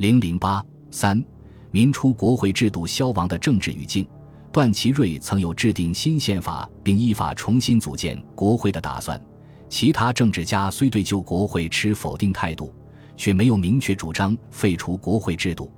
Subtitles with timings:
[0.00, 1.22] 零零八三，
[1.70, 4.08] 民初国会制度消亡的政治语境。
[4.50, 9.22] 段祺瑞曾有制定新宪法并依法重新组建国会的打算，
[9.68, 12.72] 其他政治家虽对旧国会持否定态度，
[13.14, 15.70] 却没有明确主张废除国会制度，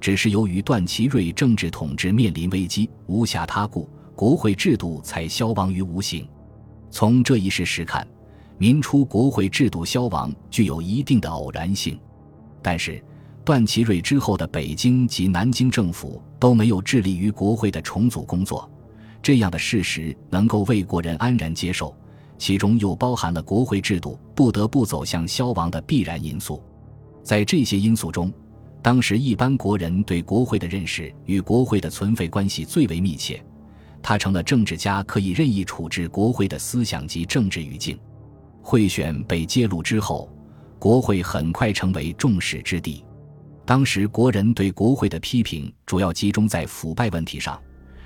[0.00, 6.24] 只是由于段祺瑞政治统治面临危机，无暇他顾，国会制度才消亡于无形。
[6.92, 8.06] 从这一事实看，
[8.56, 11.98] 民初国会制度消亡具有一定的偶然性，
[12.62, 13.04] 但是。
[13.44, 18.70] 段祺瑞之后的北京及南京政府都没有致力于国会的重组工作，
[19.22, 21.94] 这样的事实能够为国人安然接受，
[22.38, 26.62] 其中又包含了国会制度不得不走向消亡的必然因素。
[27.22, 28.32] 在这些因素中，
[28.80, 33.44] 当时一般国人对国会的认识与国会的存废关系最为密切，
[34.02, 37.98] 它成了政治家可以任意处置国会的思想及政治语境。
[38.62, 40.30] 贿选被揭露之后，
[40.78, 43.04] 国会很快成为众矢之的。
[43.66, 47.58] 当时国人对国会的批评主要集中在腐败问题上，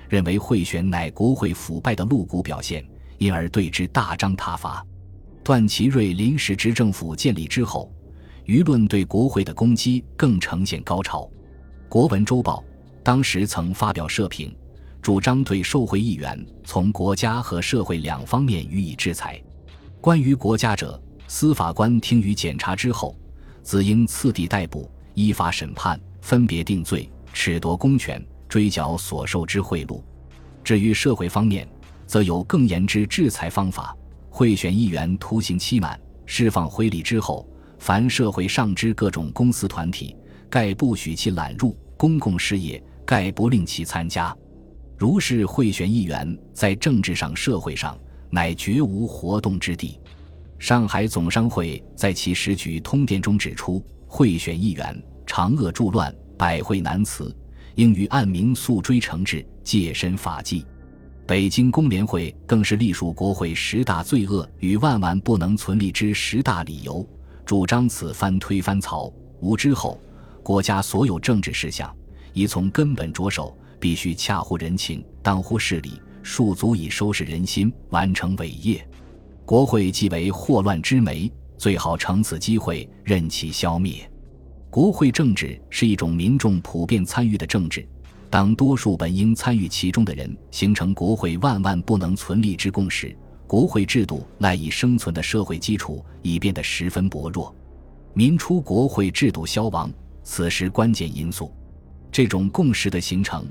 [0.07, 2.85] 认为贿选乃国会腐败的露骨表现，
[3.17, 4.85] 因而对之大张挞伐。
[5.43, 7.91] 段祺瑞临时执政府建立之后，
[8.45, 11.23] 舆论对国会的攻击更呈现高潮。
[11.89, 12.63] 《国文周报》
[13.03, 14.55] 当时曾发表社评，
[15.01, 19.41] 主张对受贿议员从国家和社会两方面予以制裁。
[19.99, 23.13] 关于国家者，司法官听于检查之后，
[23.61, 24.89] 自应次第逮捕。
[25.19, 30.01] 依法审判，分别定罪，褫夺公权，追缴所受之贿赂。
[30.63, 31.67] 至于社会方面，
[32.07, 33.93] 则有更严之制裁方法。
[34.29, 37.45] 贿选议员徒刑期满，释放回礼之后，
[37.79, 40.15] 凡社会上之各种公司团体，
[40.49, 44.33] 概不许其揽入公共事业，概不令其参加。
[44.97, 47.97] 如是贿选议员，在政治上、社会上，
[48.29, 49.99] 乃绝无活动之地。
[50.59, 53.83] 上海总商会在其时局通电中指出。
[54.11, 57.33] 贿选议员，长恶助乱，百会难辞，
[57.75, 60.65] 应于按明诉追惩治，戒身法纪。
[61.27, 67.07] 北京工联会更是隶属国会十大罪恶与万万不能存立之十大理由，
[67.45, 70.01] 主张此番推翻曹吴之后，
[70.41, 71.95] 国家所有政治事项，
[72.33, 78.83] 宜从根本着手，必须恰乎人情，当乎事理，庶足以收拾人心，完成伟业。
[79.45, 81.31] 国会即为祸乱之媒。
[81.59, 84.09] 最好乘此机会任其消灭。
[84.69, 87.85] 国会政治是一种民众普遍参与的政治，
[88.29, 93.13] 当多数本应参与其中的人形成国会万万不能存立之共识，
[93.45, 97.53] 国会制度赖以生存的社会基础已变得十分薄弱。
[98.13, 99.91] 民初国会制度消亡，
[100.23, 101.53] 此时关键因素，
[102.09, 103.45] 这种共识的形成，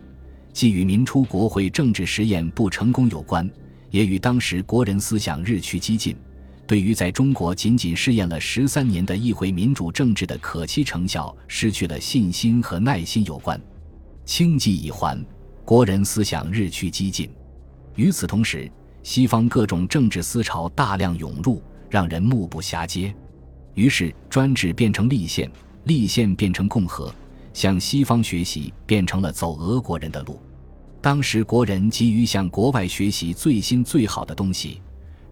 [0.54, 3.48] 既与民初国会政治实验不成功有关，
[3.90, 6.16] 也与当时国人思想日趋激进。
[6.68, 13.58] 对于在中国仅仅试验了十三年的议会民主政治的可期成效失去了信心和耐心有关，
[14.26, 15.18] 轻计已还，
[15.64, 17.30] 国人思想日趋激进。
[17.94, 18.70] 与此同时，
[19.02, 23.14] 西方各种政治思潮大量涌入，让人目不暇接。
[23.72, 25.50] 于是，专制变成立宪，
[25.84, 27.10] 立宪变成共和，
[27.54, 30.38] 向西方学习变成了走俄国人的路。
[31.00, 34.82] 当时，国人急于向国外学习最新最好的东西。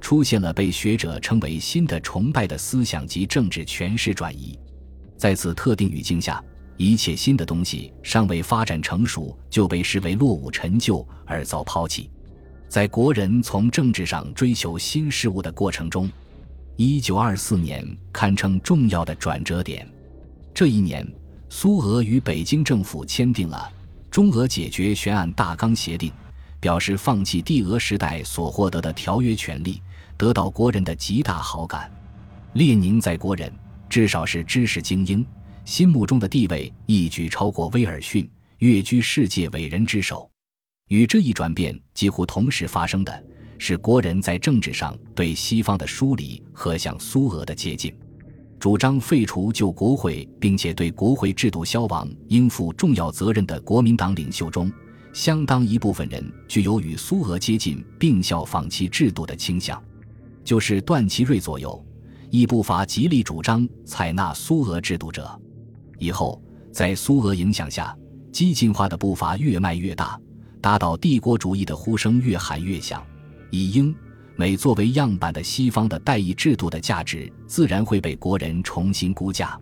[0.01, 4.59] 出现了被学者称为新的崇拜的思想及政治诠释转移，
[5.17, 6.43] 在此特定语境下，
[6.77, 12.11] 一切新的东西尚未发展成熟就被视为落伍陈旧而遭抛弃。
[12.69, 16.11] 在国人从政治上追求新事物的过程中，
[16.77, 19.89] 一九二四年堪称重要的转折点。
[20.53, 21.07] 这一年，
[21.49, 23.73] 苏俄与北京政府签订了
[24.11, 26.11] 《中俄解决悬案大纲协定》，
[26.67, 29.81] 表示放弃帝俄时代所获得的条约权利。
[30.17, 31.89] 得到国人的极大好感，
[32.55, 33.53] 列宁在国人，
[33.89, 35.25] 至少是知识精英
[35.65, 38.29] 心目中的地位一举超过威尔逊，
[38.59, 40.29] 跃居世界伟人之首。
[40.89, 43.25] 与这一转变几乎同时发生的
[43.59, 47.95] 是，国人在政治上对西方的疏离和向苏俄的接近。
[48.59, 54.69] 主张废除旧国会，并且对国会制度消亡应负重要责任的国民党领袖中，
[55.17, 59.83] 相当一部分人具有与苏俄接近并效仿其制度的倾向。
[60.45, 61.83] 就是段祺瑞左右，
[62.29, 65.27] 亦不乏极力主张采纳苏俄制度者。
[65.99, 66.39] 以后
[66.71, 67.97] 在苏俄影响下，
[68.31, 70.21] 激进化的步伐越迈越大，
[70.61, 73.03] 打倒帝国主义的呼声越喊越响。
[73.51, 73.97] 以英
[74.37, 79.59] 美作为样板的西方的代议制度的价值，自然会被国人重新估价。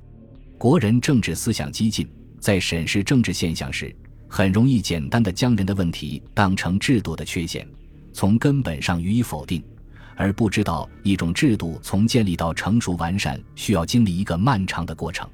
[0.58, 2.08] 国人政治思想激进，
[2.40, 3.94] 在审视政治现象时，
[4.36, 7.64] 很容易简单的将人的问题当成制度的缺陷，
[8.12, 9.62] 从根本上予以否定。
[10.16, 15.24] 而不知道一种制度从建立到成熟完善，需要经历一个漫长的过程。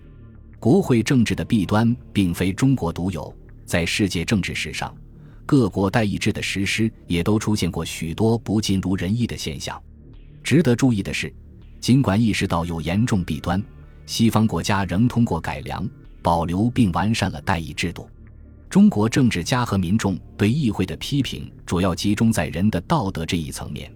[0.59, 4.95] 国会政治的弊端并非中国独有，在世界政治史上，
[5.47, 9.83] 各国代议制的实施也都出现过许多不尽如人意的现象。
[10.45, 11.35] 值得注意的是，
[11.81, 13.63] 尽管意识到有严重弊端，
[14.05, 15.89] 西方国家仍通过改良、
[16.21, 18.07] 保留并完善了代议制度。
[18.71, 23.93] 中国政治家和民众对议会的批评主要集中在人的道德这一层面，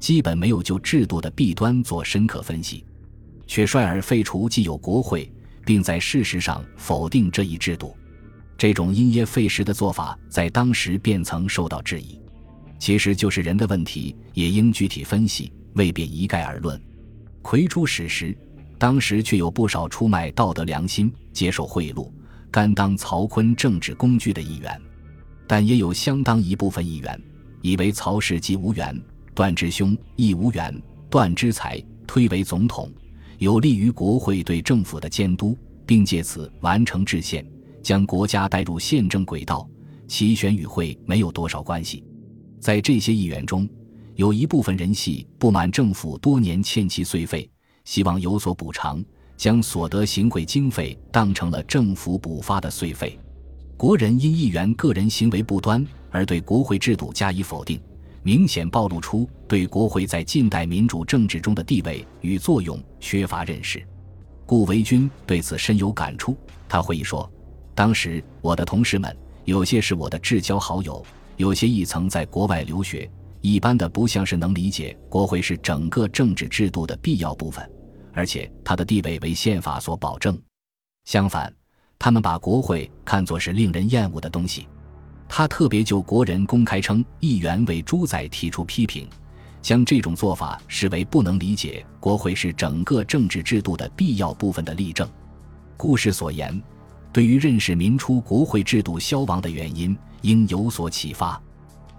[0.00, 2.86] 基本没有就制度的弊端做深刻分析，
[3.46, 5.30] 却率尔废除既有国会，
[5.66, 7.94] 并在事实上否定这一制度。
[8.56, 12.18] 这种因噎废食的做法在当时便曾受到质疑。
[12.78, 16.80] 其实就是人的问题，也应具体分析，未便一概而论。
[17.42, 18.34] 魁出史时，
[18.78, 22.10] 当时却有不少出卖道德良心、接受贿赂。
[22.54, 24.80] 甘当曹锟政治工具的一员，
[25.44, 27.20] 但也有相当一部分议员
[27.62, 28.96] 以为曹氏既无缘，
[29.34, 30.72] 段之兄亦无缘，
[31.10, 32.88] 段之才推为总统，
[33.38, 37.44] 有利于国会对政府的监督，并借此完成制宪，
[37.82, 39.68] 将国家带入宪政轨道，
[40.06, 42.04] 其选与会没有多少关系。
[42.60, 43.68] 在这些议员中，
[44.14, 47.50] 有一部分人系不满政府多年欠其税费，
[47.84, 49.04] 希望有所补偿。
[49.36, 53.18] 将所得行贿经费当成了政府补发的税费，
[53.76, 57.80] 国人因议员个人行为不端而对国会制度加以否定，
[58.22, 63.84] 明显暴露出对国会在近代民主政治中的地位与作用缺乏认识。
[64.46, 66.36] 顾维钧对此深有感触。
[66.68, 67.30] 他回忆说
[67.74, 69.14] ：“当时我的同事们
[69.44, 71.04] 有些是我的至交好友，
[71.36, 73.10] 有些亦曾在国外留学，
[73.40, 77.68] 一般的不像是能理解国会是整个政治制度的必要部分。”
[78.14, 80.40] 而且他的地位为宪法所保证，
[81.04, 81.52] 相反，
[81.98, 84.66] 他们把国会看作是令人厌恶的东西。
[85.28, 89.08] 他特别就国人公开称议员为猪仔提出批评，
[89.60, 95.08] 将这种做法视为不能理解国会是整个政治制度的必要部分的例证。
[95.76, 96.62] 故事所言，
[97.12, 101.42] 对于认识民初国会制度消亡的原因，应有所启发。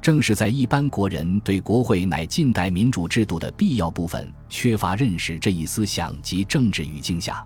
[0.06, 7.44] 正是在一般国人对国会乃近代民主制度的必要部分缺乏认识这一思想及政治语境下，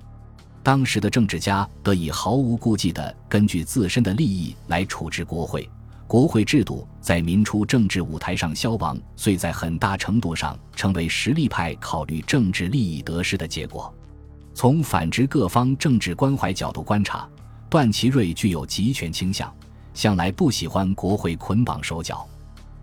[0.62, 5.70] 当时的政治家得以毫无顾忌地根据自身的利益来处置国会。
[6.06, 13.96] 国会制度在民初政治舞台上消亡，遂在很大程度上成为实力派考虑政治利益得失的结果。
[14.54, 17.26] 从反之各方政治关怀角度观察，
[17.70, 19.50] 段祺瑞具有集权倾向，
[19.94, 22.28] 向来不喜欢国会捆绑手脚。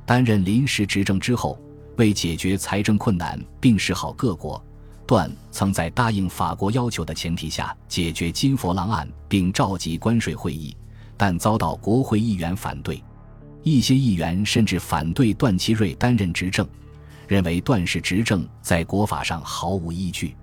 [0.06, 1.58] 担任临时执政之后，
[1.96, 4.62] 为解决财政困难并示好各国，
[5.04, 10.74] 段曾在答应法国要求的前提下解决金佛郎案，并召集关税会议，
[11.16, 13.02] 但遭到国会议员反对。
[13.64, 16.64] 一些议员甚至反对段祺瑞担任执政，
[17.26, 20.36] 认为段氏执政在国法上毫无依据。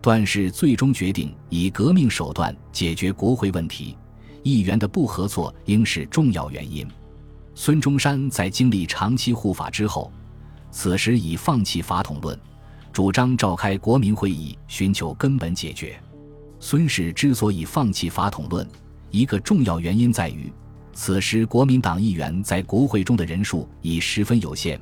[0.00, 3.96] 段氏最终决定以革命手段解决国会问题，
[4.44, 6.86] 议员的不合作应是重要原因。
[7.62, 10.10] 孙中山在经历长期护法之后，
[10.70, 12.34] 此时已放弃法统论，
[12.90, 16.00] 主张召开国民会议，寻求根本解决。
[16.58, 18.66] 孙氏之所以放弃法统论，
[19.10, 20.50] 一个重要原因在于，
[20.94, 24.80] 此时国民党议员在国会中的人数已十分有限，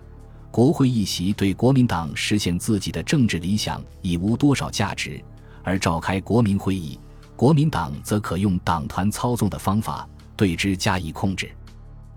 [0.53, 5.21] 国会议席对国民党实现自己的政治理想已无多少价值，
[5.65, 6.97] 而召开国民会议，
[7.35, 11.51] 国民党则可用党团操纵的方法对之加以控制。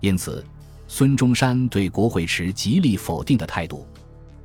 [0.02, 0.44] 因此，
[0.88, 3.86] 孙中山对国会持极力否定的态度。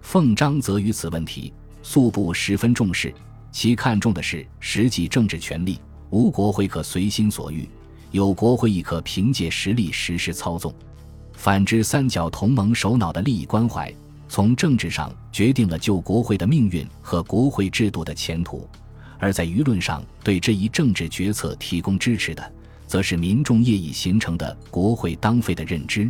[0.01, 3.11] 奉章则于此问题素不十分重视，
[3.51, 5.79] 其看重的是实际政治权力，
[6.11, 7.67] 无国会可随心所欲，
[8.11, 10.71] 有国会亦可凭借实力实施操纵。
[11.33, 13.91] 反之，三角同盟首脑的利益关怀，
[14.29, 18.69] 从政治上决定了旧国会的命运和国会制度的前途，
[19.17, 22.53] 而在舆论上对这一政治决策提供支持的。
[22.87, 26.09] 则是民众业已形成的国会当废的认知，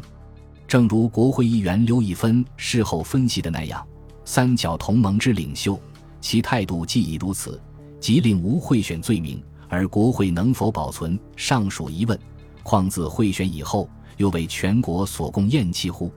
[0.67, 3.85] 正如国会议员刘义芬事后分析的那样，
[4.23, 5.79] 三角同盟之领袖，
[6.21, 7.59] 其态度既已如此，
[7.99, 12.17] 即令无贿选罪名，而国会能否保存，尚属疑问。
[12.61, 16.11] 况自贿选以后，又为全国所共厌弃乎？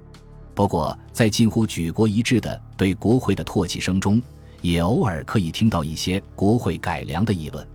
[0.53, 4.21] 不过，在近乎举国一致的对国会的唾弃声中，
[4.61, 7.67] 也偶尔可以听到一些国会改良的议论。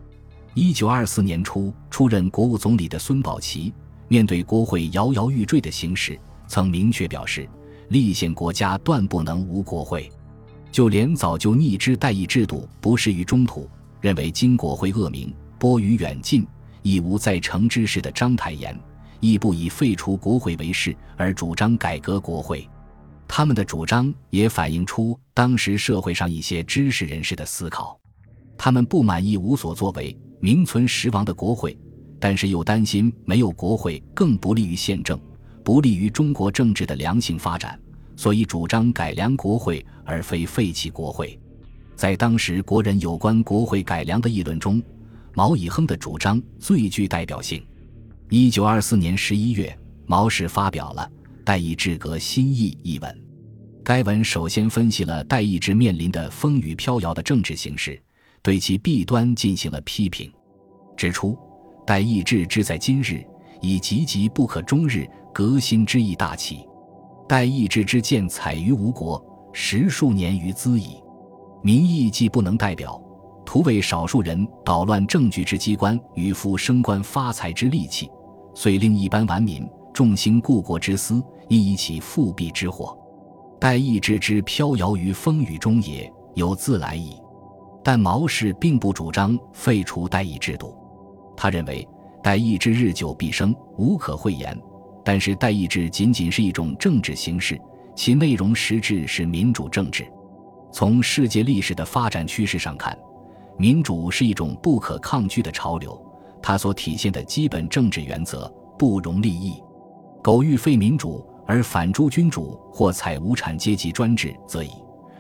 [0.58, 3.74] 一九二四年初出任国务总理的孙宝琦，
[4.08, 7.46] 面对国会摇摇欲坠的形势，曾明确表示：
[7.90, 10.10] 立宪国家断不能无国会。
[10.72, 13.70] 就连早就逆之代议制度不适于中土，
[14.00, 16.48] 认为今国会恶名播于远近，
[16.84, 18.80] 亦无在成之事的章太炎，
[19.20, 22.66] 亦不以废除国会为事，而主张改革国会。
[23.28, 28.00] 他们的主张也反映出当时社会上一些知识人士的思考。
[28.58, 30.18] 他们不满意无所作为。
[30.40, 31.78] 名存实亡的国会，
[32.20, 35.20] 但是又担心没有国会更不利于宪政，
[35.64, 37.80] 不利于中国政治的良性发展，
[38.16, 41.40] 所以主张改良国会而非废弃国会。
[41.96, 44.82] 在当时国人有关国会改良的议论中，
[45.34, 47.66] 毛以亨的主张最具代表性。
[48.30, 51.10] 一九二四年十一月，毛氏发表了
[51.44, 53.22] 《代议制革新议》一文。
[53.84, 58.02] 该文首先分析了代议制面临的风雨飘摇的政治形势，
[58.46, 60.32] 对其弊端进行了批评，
[60.96, 61.36] 指出
[61.84, 63.26] 代议制之在今日，
[63.60, 66.60] 以岌岌不可终日，革新之意大起。
[67.28, 69.20] 代议制之见采于吴国，
[69.52, 71.02] 十数年于兹矣。
[71.64, 73.02] 民意既不能代表，
[73.44, 78.12] 徒为少数人捣乱政局之机关与复升官发财之利器，
[78.54, 82.96] 遂令一般顽民众兴故国之思，亦以起复辟之祸。
[83.60, 87.16] 代议制之飘摇于风雨中也，有自来矣。
[87.86, 90.76] 但毛氏并不主张废除代议制度，
[91.38, 91.88] 他认为
[92.24, 94.60] 代议制日久必生，无可讳言。
[95.04, 97.62] 但是代议制仅仅是一种政治形式，
[97.96, 100.04] 其内容实质是民主政治。
[100.72, 102.98] 从世界历史的发展趋势上看，
[103.56, 106.04] 民主是一种不可抗拒的潮流，
[106.42, 109.62] 它所体现的基本政治原则不容立异。
[110.24, 111.24] 苟欲废民主。
[111.48, 114.72] 而反诸君主或采无产阶级专制，则已；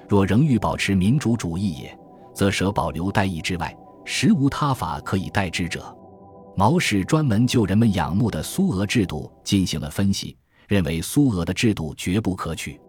[0.09, 1.95] 若仍欲保持民主主义也，
[2.35, 5.95] 则舍保留代议之外，实无他法可以代之者。
[6.57, 10.37] 毛氏专门就人们仰慕的苏俄制度进行了分析，
[10.67, 12.79] 认为苏俄的制度绝不可取，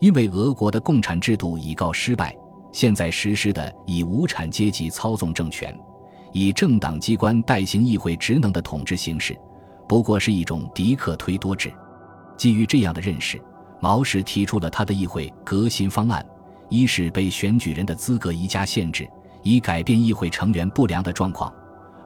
[0.00, 2.36] 因为俄国的共产制度已告失败，
[2.72, 5.78] 现在实施的以无产阶级操纵政权、
[6.32, 9.36] 以政党机关代行议会职能的统治形式，
[9.88, 11.72] 不过是一种敌克推多制。
[12.38, 13.38] 基于这样的认识，
[13.78, 16.24] 毛氏提出了他的议会革新方案：
[16.72, 19.06] 一是被选举人的资格移加限制，
[19.42, 21.52] 以改变议会成员不良的状况；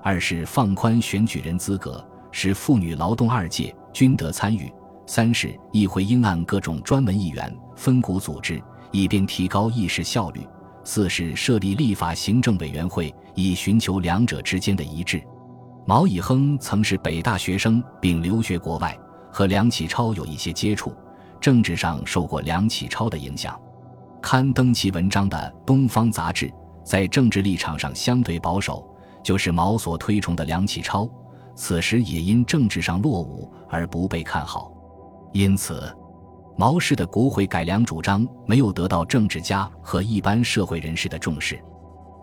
[0.02, 4.68] 二是放宽选举人资格，使妇女、劳动二界均得参与；
[5.06, 10.42] 三是议会应按各种专门议员分股组织，以便提高议事效率；
[10.82, 15.22] 四是设立立法行政委员会，以寻求两者之间的一致。
[15.86, 18.98] 毛以亨曾是北大学生，并留学国外。
[19.30, 20.92] 和梁启超有一些接触，
[21.40, 23.56] 政治上受过梁启超的影响。
[24.20, 26.46] 刊登其文章的《东方杂志》
[26.84, 28.84] 在政治立场上相对保守，
[29.22, 31.08] 就是毛所推崇的梁启超。
[31.54, 34.70] 此时也因政治上落伍而不被看好，
[35.32, 35.90] 因此，
[36.56, 41.58] 毛氏的国会改良主张没有得到政治家和一般社会人士的重视。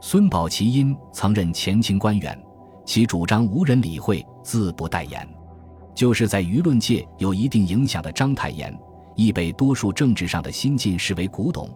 [0.01, 2.39] 孙宝琦因曾任前清官员，
[2.85, 5.27] 其主张无人理会，自不待言。
[5.95, 8.77] 就是在舆论界有一定影响的章太炎，
[9.15, 11.69] 亦被多数政治上的新晋视为古董。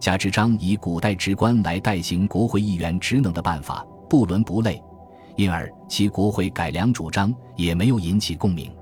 [0.00, 4.82] 贾之章以古代职官来代行国会议员职能的办法不伦不类，
[5.36, 8.72] 因而其国会改良主张也没有引起共鸣。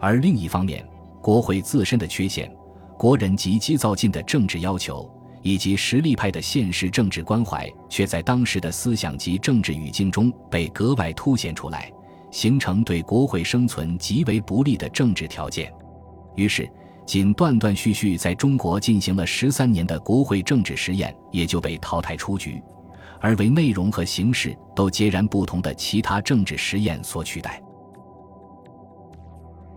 [0.00, 0.84] 而另一方面，
[1.22, 2.52] 国会自身的缺陷、
[2.98, 5.08] 国人急急躁进的政治要求，
[5.42, 11.88] 以及实力派的现实政治关怀，却在当时的思想及政治语境中被格外凸显出来。
[12.32, 15.72] 形成对国会生存极为不利的政治条件，
[16.34, 16.68] 于是
[17.08, 22.62] 仅断断续续在中国进行了十三年的国会政治实验也就被淘汰出局，
[23.18, 27.62] 而为内容和形式都截然不同的其他政治实验所取代。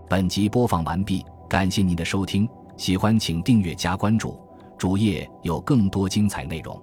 [0.09, 2.45] 本集播放完毕，感谢您的收听，
[2.75, 4.37] 喜欢请订阅加关注，
[4.77, 6.77] 主页有更多精彩内容。